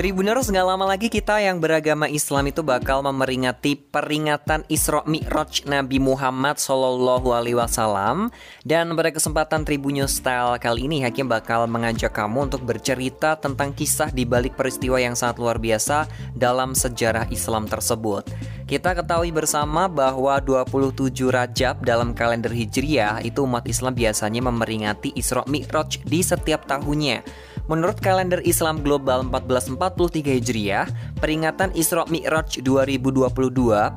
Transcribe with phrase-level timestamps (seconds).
[0.00, 6.00] Tribuners nggak lama lagi kita yang beragama Islam itu bakal memperingati peringatan Isra Mi'raj Nabi
[6.00, 8.32] Muhammad Shallallahu Alaihi Wasallam
[8.64, 14.08] dan pada kesempatan Tribunnews Style kali ini Hakim bakal mengajak kamu untuk bercerita tentang kisah
[14.08, 18.24] di balik peristiwa yang sangat luar biasa dalam sejarah Islam tersebut.
[18.64, 25.44] Kita ketahui bersama bahwa 27 Rajab dalam kalender Hijriah itu umat Islam biasanya memperingati Isra
[25.44, 27.50] Mi'raj di setiap tahunnya.
[27.70, 30.90] Menurut kalender Islam Global 1443 Hijriah,
[31.22, 33.30] peringatan Isra Mi'raj 2022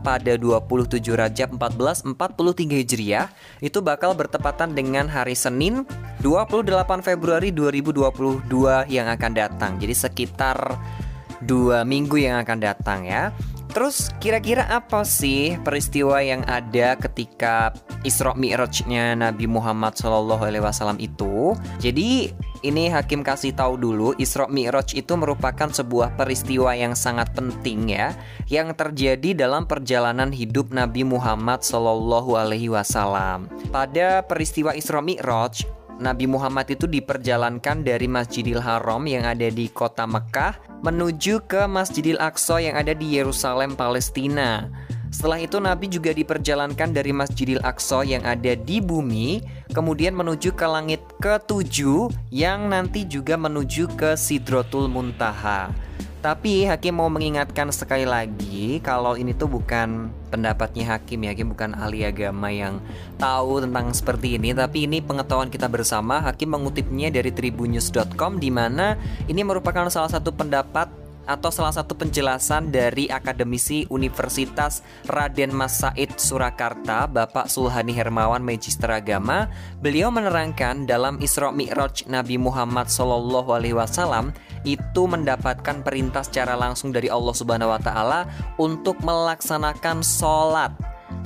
[0.05, 2.13] pada 27 Rajab 1443
[2.85, 3.33] Hijriah
[3.65, 5.89] itu bakal bertepatan dengan hari Senin
[6.21, 6.69] 28
[7.01, 8.45] Februari 2022
[8.93, 9.81] yang akan datang.
[9.81, 10.77] Jadi sekitar
[11.41, 13.33] dua minggu yang akan datang ya.
[13.73, 17.73] Terus kira-kira apa sih peristiwa yang ada ketika
[18.05, 21.57] Isra Mi'rajnya Nabi Muhammad SAW itu?
[21.81, 22.29] Jadi
[22.61, 28.13] ini Hakim kasih tahu dulu Isra Mi'raj itu merupakan sebuah peristiwa yang sangat penting ya
[28.45, 33.49] yang terjadi dalam perjalanan hidup Nabi Muhammad Shallallahu alaihi wasallam.
[33.73, 35.65] Pada peristiwa Isra Mi'raj,
[35.97, 42.19] Nabi Muhammad itu diperjalankan dari Masjidil Haram yang ada di kota Mekah menuju ke Masjidil
[42.19, 44.67] Aqsa yang ada di Yerusalem, Palestina.
[45.15, 49.39] Setelah itu Nabi juga diperjalankan dari Masjidil Aqsa yang ada di bumi
[49.71, 55.71] kemudian menuju ke langit ketujuh yang nanti juga menuju ke Sidrotul Muntaha.
[56.23, 61.75] Tapi Hakim mau mengingatkan sekali lagi kalau ini tuh bukan pendapatnya Hakim ya, Hakim bukan
[61.75, 62.79] ahli agama yang
[63.19, 66.23] tahu tentang seperti ini, tapi ini pengetahuan kita bersama.
[66.23, 68.95] Hakim mengutipnya dari tribunnews.com di mana
[69.27, 76.19] ini merupakan salah satu pendapat atau salah satu penjelasan dari akademisi Universitas Raden Mas Said
[76.19, 79.47] Surakarta, Bapak Sulhani Hermawan Magister Agama.
[79.79, 86.95] Beliau menerangkan dalam Isra Mi'raj Nabi Muhammad Shallallahu alaihi wasallam itu mendapatkan perintah secara langsung
[86.95, 90.71] dari Allah Subhanahu wa taala untuk melaksanakan sholat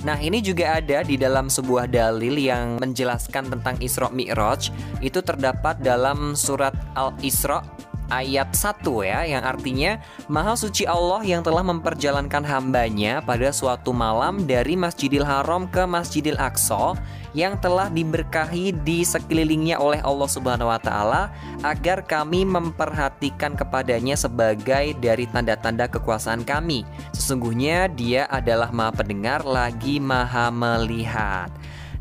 [0.05, 4.69] Nah ini juga ada di dalam sebuah dalil yang menjelaskan tentang Isra Mi'raj
[5.01, 7.63] Itu terdapat dalam surat Al-Isra
[8.09, 10.00] ayat 1 ya yang artinya
[10.31, 16.40] Maha suci Allah yang telah memperjalankan hambanya pada suatu malam dari Masjidil Haram ke Masjidil
[16.40, 16.96] Aqsa
[17.38, 21.29] yang telah diberkahi di sekelilingnya oleh Allah Subhanahu wa taala
[21.62, 26.81] agar kami memperhatikan kepadanya sebagai dari tanda-tanda kekuasaan kami.
[27.13, 31.53] Sesungguhnya dia adalah Maha pendengar lagi Maha melihat.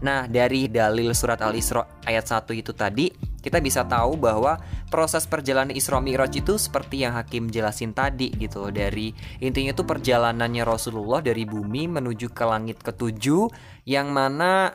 [0.04, 3.08] Nah, dari dalil surat Al-Isra ayat 1 itu tadi
[3.46, 4.58] kita bisa tahu bahwa
[4.90, 10.66] proses perjalanan Isra Mi'raj itu seperti yang Hakim jelasin tadi gitu dari intinya itu perjalanannya
[10.66, 13.46] Rasulullah dari bumi menuju ke langit ketujuh
[13.86, 14.74] yang mana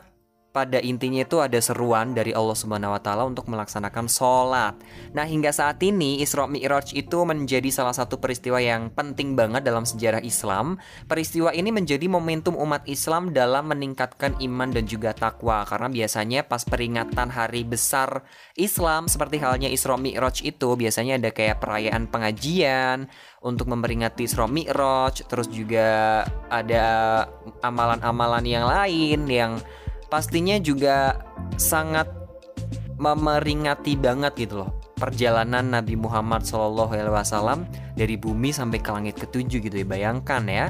[0.52, 4.76] pada intinya itu ada seruan dari Allah Subhanahu wa taala untuk melaksanakan sholat.
[5.16, 9.88] Nah, hingga saat ini Isra Mi'raj itu menjadi salah satu peristiwa yang penting banget dalam
[9.88, 10.76] sejarah Islam.
[11.08, 16.68] Peristiwa ini menjadi momentum umat Islam dalam meningkatkan iman dan juga takwa karena biasanya pas
[16.68, 18.20] peringatan hari besar
[18.52, 23.08] Islam seperti halnya Isra Mi'raj itu biasanya ada kayak perayaan pengajian
[23.40, 26.86] untuk memperingati Isra Mi'raj, terus juga ada
[27.64, 29.52] amalan-amalan yang lain yang
[30.12, 31.16] pastinya juga
[31.56, 32.04] sangat
[33.00, 37.64] memeringati banget gitu loh perjalanan Nabi Muhammad SAW
[37.96, 39.82] dari bumi sampai ke langit ketujuh gitu ya.
[39.88, 40.68] Bayangkan ya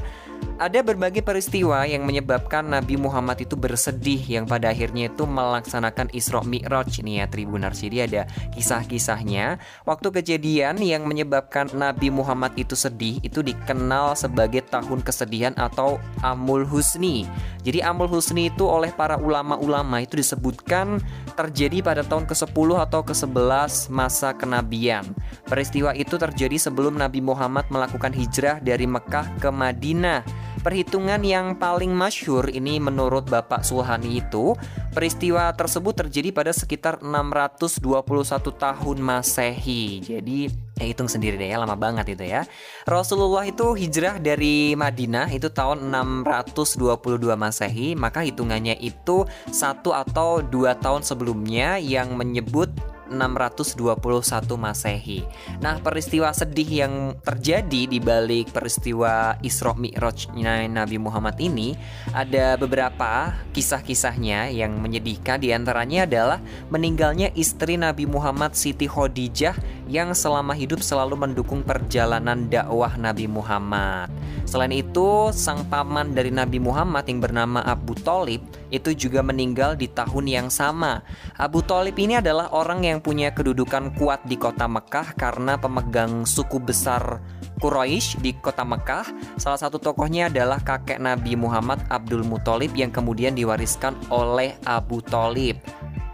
[0.62, 6.38] ada berbagai peristiwa yang menyebabkan Nabi Muhammad itu bersedih yang pada akhirnya itu melaksanakan Isra
[6.46, 7.82] Mi'raj nih ya Tribunars.
[7.82, 9.58] Jadi ada kisah-kisahnya.
[9.82, 16.62] Waktu kejadian yang menyebabkan Nabi Muhammad itu sedih itu dikenal sebagai tahun kesedihan atau Amul
[16.62, 17.26] Husni.
[17.66, 21.02] Jadi Amul Husni itu oleh para ulama-ulama itu disebutkan
[21.34, 25.02] terjadi pada tahun ke-10 atau ke-11 masa kenabian.
[25.50, 30.51] Peristiwa itu terjadi sebelum Nabi Muhammad melakukan hijrah dari Mekah ke Madinah.
[30.62, 34.54] Perhitungan yang paling masyhur ini menurut Bapak Sulhani itu
[34.94, 38.06] peristiwa tersebut terjadi pada sekitar 621
[38.54, 40.06] tahun Masehi.
[40.06, 40.46] Jadi
[40.78, 42.46] ya hitung sendiri deh ya lama banget itu ya.
[42.86, 50.78] Rasulullah itu hijrah dari Madinah itu tahun 622 Masehi, maka hitungannya itu satu atau dua
[50.78, 52.70] tahun sebelumnya yang menyebut
[53.12, 55.22] 621 Masehi.
[55.60, 61.76] Nah, peristiwa sedih yang terjadi di balik peristiwa Isra Mi'rajnya Nabi Muhammad ini
[62.16, 66.38] ada beberapa kisah-kisahnya yang menyedihkan di antaranya adalah
[66.72, 74.12] meninggalnya istri Nabi Muhammad Siti Khadijah yang selama hidup selalu mendukung perjalanan dakwah Nabi Muhammad.
[74.42, 79.88] Selain itu, sang paman dari Nabi Muhammad yang bernama Abu Talib itu juga meninggal di
[79.88, 81.00] tahun yang sama.
[81.40, 86.60] Abu Talib ini adalah orang yang punya kedudukan kuat di kota Mekah karena pemegang suku
[86.60, 87.22] besar
[87.62, 89.38] Quraisy di kota Mekah.
[89.38, 95.62] Salah satu tokohnya adalah kakek Nabi Muhammad Abdul Muthalib yang kemudian diwariskan oleh Abu Talib.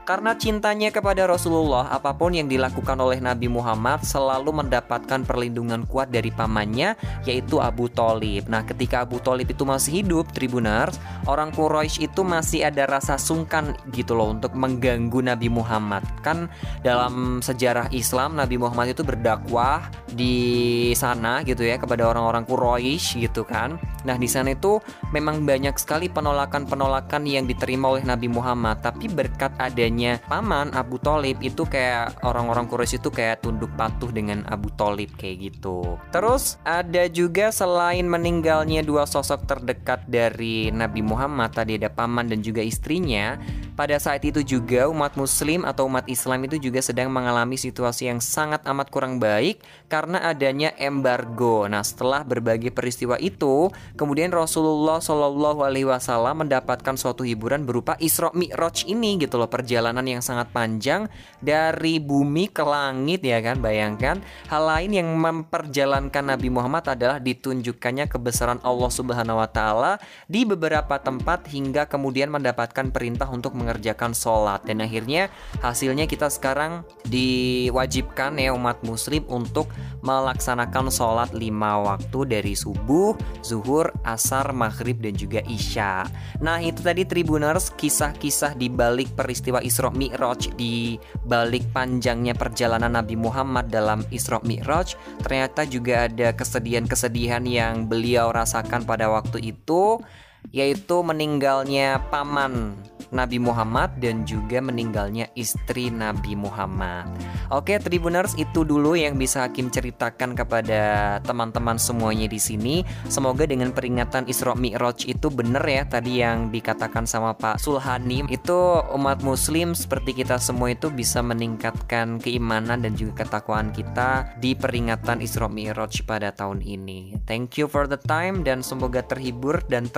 [0.09, 6.09] Karena cintanya kepada Rasulullah, apa pun yang dilakukan oleh Nabi Muhammad selalu mendapatkan perlindungan kuat
[6.09, 6.97] dari pamannya,
[7.29, 8.49] yaitu Abu Talib.
[8.49, 10.97] Nah, ketika Abu Talib itu masih hidup, Tribunars,
[11.29, 16.01] orang Quraisy itu masih ada rasa sungkan gitu loh untuk mengganggu Nabi Muhammad.
[16.25, 16.49] Kan
[16.81, 23.45] dalam sejarah Islam, Nabi Muhammad itu berdakwah di sana gitu ya kepada orang-orang Quraisy gitu
[23.45, 23.77] kan.
[24.09, 24.81] Nah, di sana itu
[25.13, 29.98] memang banyak sekali penolakan-penolakan yang diterima oleh Nabi Muhammad, tapi berkat adanya
[30.31, 35.51] paman Abu Talib itu kayak orang-orang Quraisy itu kayak tunduk patuh dengan Abu Talib kayak
[35.51, 35.99] gitu.
[36.15, 42.45] Terus ada juga selain meninggalnya dua sosok terdekat dari Nabi Muhammad tadi ada paman dan
[42.45, 43.41] juga istrinya.
[43.79, 48.19] Pada saat itu juga umat muslim atau umat Islam itu juga sedang mengalami situasi yang
[48.19, 51.65] sangat amat kurang baik karena adanya embargo.
[51.71, 58.35] Nah, setelah berbagai peristiwa itu, kemudian Rasulullah Shallallahu alaihi wasallam mendapatkan suatu hiburan berupa Isra
[58.35, 61.07] Mi'raj ini gitu loh, perjalanan yang sangat panjang
[61.39, 63.63] dari bumi ke langit ya kan.
[63.63, 64.19] Bayangkan,
[64.51, 70.99] hal lain yang memperjalankan Nabi Muhammad adalah ditunjukkannya kebesaran Allah Subhanahu wa taala di beberapa
[70.99, 75.31] tempat hingga kemudian mendapatkan perintah untuk mengerjakan sholat dan akhirnya
[75.63, 79.71] hasilnya kita sekarang diwajibkan ya umat muslim untuk
[80.03, 83.15] melaksanakan sholat lima waktu dari subuh,
[83.47, 86.11] zuhur, asar, maghrib dan juga isya.
[86.43, 93.15] Nah itu tadi Tribuners kisah-kisah di balik peristiwa Isra Mi'raj di balik panjangnya perjalanan Nabi
[93.15, 94.99] Muhammad dalam Isra Mi'raj.
[95.23, 100.03] Ternyata juga ada kesedihan-kesedihan yang beliau rasakan pada waktu itu
[100.51, 102.77] yaitu meninggalnya paman
[103.09, 107.09] Nabi Muhammad dan juga meninggalnya istri Nabi Muhammad.
[107.49, 112.85] Oke, Tribuners itu dulu yang bisa Hakim ceritakan kepada teman-teman semuanya di sini.
[113.09, 118.59] Semoga dengan peringatan Isra Mi'raj itu benar ya tadi yang dikatakan sama Pak Sulhani itu
[118.93, 125.25] umat muslim seperti kita semua itu bisa meningkatkan keimanan dan juga ketakwaan kita di peringatan
[125.25, 127.17] Isra Mi'raj pada tahun ini.
[127.25, 129.89] Thank you for the time dan semoga terhibur dan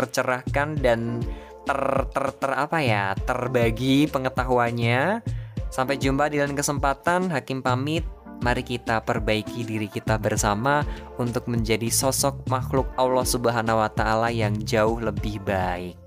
[0.81, 1.21] dan
[1.69, 5.21] ter ter ter apa ya terbagi pengetahuannya.
[5.71, 7.31] Sampai jumpa di lain kesempatan.
[7.31, 8.03] Hakim pamit.
[8.41, 10.81] Mari kita perbaiki diri kita bersama
[11.21, 16.00] untuk menjadi sosok makhluk Allah Subhanahu wa taala yang jauh lebih baik.